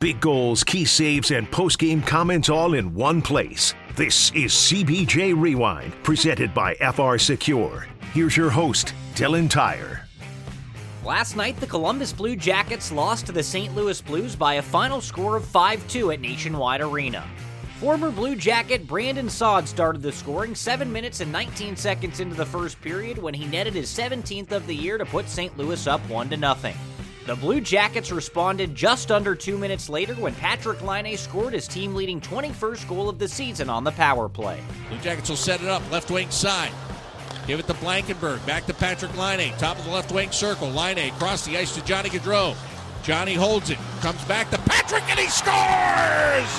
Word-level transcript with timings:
Big 0.00 0.18
goals, 0.18 0.64
key 0.64 0.86
saves, 0.86 1.30
and 1.30 1.50
post-game 1.50 2.00
comments 2.00 2.48
all 2.48 2.72
in 2.72 2.94
one 2.94 3.20
place. 3.20 3.74
This 3.96 4.30
is 4.30 4.50
CBJ 4.50 5.38
Rewind, 5.38 5.92
presented 6.02 6.54
by 6.54 6.74
FR 6.76 7.18
Secure. 7.18 7.86
Here's 8.14 8.34
your 8.34 8.48
host, 8.48 8.94
Dylan 9.14 9.50
Tyre. 9.50 10.08
Last 11.04 11.36
night, 11.36 11.60
the 11.60 11.66
Columbus 11.66 12.14
Blue 12.14 12.34
Jackets 12.34 12.90
lost 12.90 13.26
to 13.26 13.32
the 13.32 13.42
St. 13.42 13.74
Louis 13.74 14.00
Blues 14.00 14.34
by 14.34 14.54
a 14.54 14.62
final 14.62 15.02
score 15.02 15.36
of 15.36 15.44
5 15.44 15.86
2 15.86 16.12
at 16.12 16.20
Nationwide 16.22 16.80
Arena. 16.80 17.22
Former 17.78 18.10
Blue 18.10 18.36
Jacket 18.36 18.86
Brandon 18.86 19.28
Saad 19.28 19.68
started 19.68 20.00
the 20.00 20.12
scoring 20.12 20.54
7 20.54 20.90
minutes 20.90 21.20
and 21.20 21.30
19 21.30 21.76
seconds 21.76 22.20
into 22.20 22.34
the 22.34 22.46
first 22.46 22.80
period 22.80 23.18
when 23.18 23.34
he 23.34 23.44
netted 23.44 23.74
his 23.74 23.90
17th 23.90 24.52
of 24.52 24.66
the 24.66 24.74
year 24.74 24.96
to 24.96 25.04
put 25.04 25.28
St. 25.28 25.58
Louis 25.58 25.86
up 25.86 26.00
1 26.08 26.30
0. 26.30 26.72
The 27.26 27.36
Blue 27.36 27.60
Jackets 27.60 28.10
responded 28.10 28.74
just 28.74 29.12
under 29.12 29.34
two 29.34 29.58
minutes 29.58 29.90
later 29.90 30.14
when 30.14 30.34
Patrik 30.34 30.80
Laine 30.80 31.16
scored 31.18 31.52
his 31.52 31.68
team 31.68 31.94
leading 31.94 32.20
21st 32.20 32.88
goal 32.88 33.08
of 33.10 33.18
the 33.18 33.28
season 33.28 33.68
on 33.68 33.84
the 33.84 33.92
power 33.92 34.28
play. 34.28 34.58
Blue 34.88 34.98
Jackets 34.98 35.28
will 35.28 35.36
set 35.36 35.60
it 35.60 35.68
up, 35.68 35.82
left 35.92 36.10
wing 36.10 36.30
side. 36.30 36.72
Give 37.46 37.60
it 37.60 37.66
to 37.66 37.74
Blankenburg, 37.74 38.44
Back 38.46 38.64
to 38.66 38.72
Patrik 38.72 39.14
Laine. 39.16 39.52
Top 39.58 39.78
of 39.78 39.84
the 39.84 39.90
left 39.90 40.12
wing 40.12 40.32
circle. 40.32 40.70
Laine 40.70 41.10
across 41.10 41.44
the 41.44 41.58
ice 41.58 41.74
to 41.74 41.84
Johnny 41.84 42.08
Gaudreau. 42.08 42.56
Johnny 43.02 43.34
holds 43.34 43.70
it. 43.70 43.78
Comes 44.00 44.24
back 44.24 44.50
to 44.50 44.56
Patrik 44.58 45.08
and 45.10 45.18
he 45.18 45.26
scores! 45.26 46.50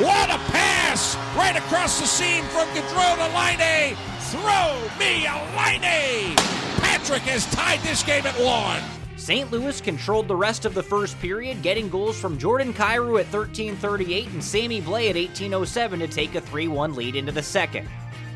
What 0.00 0.30
a 0.30 0.38
pass! 0.52 1.16
Right 1.36 1.56
across 1.56 2.00
the 2.00 2.06
seam 2.06 2.44
from 2.44 2.66
Gaudreau 2.68 3.16
to 3.16 3.36
Laine. 3.36 3.94
Throw 4.30 4.98
me 4.98 5.26
a 5.26 5.36
Laine! 5.56 6.34
Patrik 6.80 7.20
has 7.20 7.46
tied 7.52 7.80
this 7.80 8.02
game 8.02 8.26
at 8.26 8.34
one. 8.34 8.97
St. 9.28 9.50
Louis 9.50 9.78
controlled 9.82 10.26
the 10.26 10.34
rest 10.34 10.64
of 10.64 10.72
the 10.72 10.82
first 10.82 11.20
period, 11.20 11.60
getting 11.60 11.90
goals 11.90 12.18
from 12.18 12.38
Jordan 12.38 12.72
Kyrou 12.72 13.20
at 13.20 13.30
1338 13.30 14.28
and 14.28 14.42
Sammy 14.42 14.80
Blais 14.80 15.10
at 15.10 15.16
1807 15.16 16.00
to 16.00 16.08
take 16.08 16.34
a 16.34 16.40
3 16.40 16.66
1 16.68 16.94
lead 16.94 17.14
into 17.14 17.30
the 17.30 17.42
second. 17.42 17.86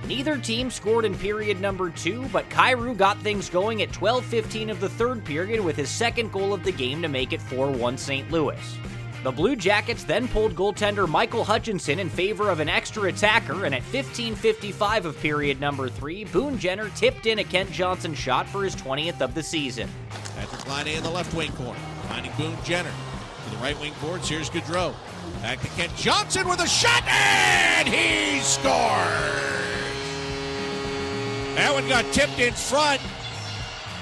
Neither 0.06 0.36
team 0.36 0.70
scored 0.70 1.06
in 1.06 1.14
period 1.14 1.62
number 1.62 1.88
two, 1.88 2.28
but 2.30 2.46
Kyrou 2.50 2.94
got 2.94 3.18
things 3.22 3.48
going 3.48 3.80
at 3.80 3.90
12:15 3.90 4.68
of 4.68 4.80
the 4.80 4.88
third 4.90 5.24
period 5.24 5.64
with 5.64 5.76
his 5.76 5.88
second 5.88 6.30
goal 6.30 6.52
of 6.52 6.62
the 6.62 6.72
game 6.72 7.00
to 7.00 7.08
make 7.08 7.32
it 7.32 7.40
4-1 7.40 7.98
St. 7.98 8.30
Louis. 8.30 8.60
The 9.22 9.30
Blue 9.30 9.54
Jackets 9.54 10.02
then 10.02 10.26
pulled 10.26 10.56
goaltender 10.56 11.08
Michael 11.08 11.44
Hutchinson 11.44 12.00
in 12.00 12.10
favor 12.10 12.50
of 12.50 12.58
an 12.58 12.68
extra 12.68 13.04
attacker, 13.04 13.64
and 13.64 13.72
at 13.72 13.82
15:55 13.82 15.04
of 15.04 15.20
period 15.20 15.60
number 15.60 15.88
three, 15.88 16.24
Boone 16.24 16.58
Jenner 16.58 16.90
tipped 16.96 17.26
in 17.26 17.38
a 17.38 17.44
Kent 17.44 17.70
Johnson 17.70 18.14
shot 18.16 18.48
for 18.48 18.64
his 18.64 18.74
20th 18.74 19.20
of 19.20 19.34
the 19.34 19.42
season. 19.42 19.88
Patrik 20.36 20.68
Laine 20.68 20.96
in 20.96 21.04
the 21.04 21.10
left 21.10 21.32
wing 21.34 21.52
corner, 21.52 21.78
finding 22.08 22.32
Boone 22.32 22.56
Jenner 22.64 22.90
to 23.44 23.50
the 23.50 23.62
right 23.62 23.78
wing 23.80 23.92
boards. 24.02 24.28
Here's 24.28 24.50
Gaudreau. 24.50 24.92
Back 25.40 25.60
to 25.60 25.68
Kent 25.68 25.94
Johnson 25.96 26.48
with 26.48 26.58
a 26.58 26.66
shot, 26.66 27.04
and 27.06 27.86
he 27.88 28.40
scores! 28.40 28.72
That 31.54 31.70
one 31.72 31.88
got 31.88 32.04
tipped 32.12 32.40
in 32.40 32.54
front. 32.54 33.00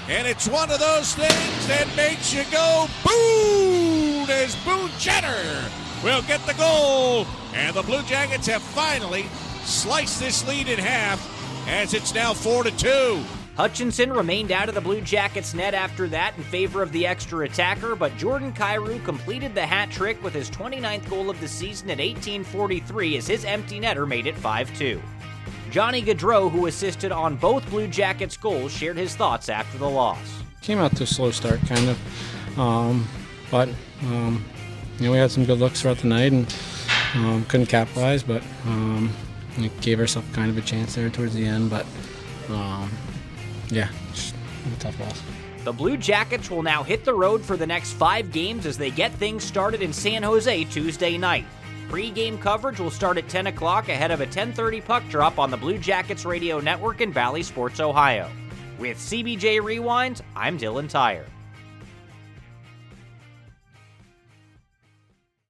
And 0.09 0.27
it's 0.27 0.49
one 0.49 0.71
of 0.71 0.81
those 0.81 1.15
things 1.15 1.67
that 1.69 1.87
makes 1.95 2.33
you 2.33 2.43
go 2.51 2.89
boom 3.05 3.80
as 4.51 4.65
Boone 4.65 4.91
Jenner 4.99 5.71
will 6.03 6.23
get 6.23 6.45
the 6.45 6.55
goal. 6.55 7.27
And 7.55 7.75
the 7.75 7.83
Blue 7.83 8.03
Jackets 8.03 8.49
have 8.49 8.63
finally 8.63 9.27
sliced 9.63 10.19
this 10.19 10.47
lead 10.49 10.69
in 10.69 10.79
half 10.79 11.21
as 11.69 11.95
it's 11.95 12.15
now 12.15 12.35
4 12.35 12.65
to 12.65 12.77
2. 12.77 13.23
Hutchinson 13.57 14.13
remained 14.13 14.51
out 14.51 14.69
of 14.69 14.75
the 14.75 14.81
Blue 14.81 15.01
Jackets 15.03 15.55
net 15.55 15.75
after 15.75 16.09
that 16.09 16.37
in 16.37 16.43
favor 16.45 16.83
of 16.83 16.91
the 16.91 17.07
extra 17.07 17.45
attacker, 17.45 17.95
but 17.95 18.17
Jordan 18.17 18.53
Kyrou 18.53 19.05
completed 19.05 19.55
the 19.55 19.67
hat 19.67 19.91
trick 19.91 20.21
with 20.23 20.33
his 20.33 20.51
29th 20.51 21.09
goal 21.09 21.31
of 21.31 21.39
the 21.41 21.49
season 21.49 21.91
at 21.91 21.99
1843 21.99 23.19
as 23.19 23.27
his 23.27 23.45
empty 23.45 23.79
netter 23.79 24.09
made 24.09 24.27
it 24.27 24.37
5 24.37 24.77
2. 24.77 25.01
Johnny 25.71 26.03
Gaudreau, 26.03 26.51
who 26.51 26.67
assisted 26.67 27.13
on 27.13 27.37
both 27.37 27.69
Blue 27.71 27.87
Jackets 27.87 28.37
goals, 28.37 28.73
shared 28.73 28.97
his 28.97 29.15
thoughts 29.15 29.49
after 29.49 29.79
the 29.79 29.89
loss. 29.89 30.43
Came 30.63 30.79
out 30.79 30.97
to 30.97 31.05
a 31.05 31.07
slow 31.07 31.31
start, 31.31 31.61
kind 31.67 31.91
of, 31.91 32.59
um, 32.59 33.07
but 33.51 33.69
um, 34.03 34.45
you 34.99 35.07
know 35.07 35.13
we 35.13 35.19
had 35.19 35.31
some 35.31 35.45
good 35.45 35.59
looks 35.59 35.83
throughout 35.83 35.99
the 35.99 36.09
night 36.09 36.33
and 36.33 36.55
um, 37.15 37.45
couldn't 37.47 37.67
capitalize, 37.67 38.23
but 38.23 38.43
um, 38.67 39.13
gave 39.81 40.01
ourselves 40.01 40.29
kind 40.33 40.51
of 40.51 40.57
a 40.57 40.63
chance 40.63 40.95
there 40.95 41.11
towards 41.11 41.35
the 41.35 41.45
end. 41.45 41.71
But 41.71 41.87
um, 42.49 42.91
yeah, 43.69 43.89
tough 44.79 44.99
loss. 45.01 45.23
The 45.65 45.73
Blue 45.73 45.97
Jackets 45.97 46.51
will 46.51 46.63
now 46.63 46.83
hit 46.83 47.05
the 47.05 47.13
road 47.13 47.45
for 47.45 47.57
the 47.57 47.67
next 47.67 47.93
five 47.93 48.33
games 48.33 48.65
as 48.65 48.79
they 48.79 48.91
get 48.91 49.13
things 49.13 49.45
started 49.45 49.83
in 49.83 49.93
San 49.93 50.23
Jose 50.23 50.65
Tuesday 50.65 51.19
night. 51.19 51.45
Pre-game 51.91 52.39
coverage 52.39 52.81
will 52.81 52.91
start 52.91 53.19
at 53.19 53.29
10 53.29 53.49
o'clock 53.49 53.89
ahead 53.89 54.11
of 54.11 54.21
a 54.21 54.27
10:30 54.27 54.81
puck 54.85 55.03
drop 55.09 55.39
on 55.39 55.51
the 55.51 55.57
Blue 55.57 55.77
Jackets 55.77 56.25
radio 56.25 56.61
network 56.61 57.01
in 57.01 57.11
Bally 57.11 57.43
Sports, 57.43 57.81
Ohio. 57.81 58.31
With 58.79 58.97
CBJ 58.97 59.61
Rewinds, 59.61 60.23
I'm 60.35 60.57
Dylan 60.57 60.89
Tyre. 60.89 61.27